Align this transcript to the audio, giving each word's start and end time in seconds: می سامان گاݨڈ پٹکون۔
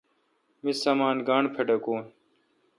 می 0.63 0.71
سامان 0.81 1.17
گاݨڈ 1.27 1.45
پٹکون۔ 1.55 2.01